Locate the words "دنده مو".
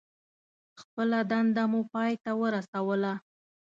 1.31-1.81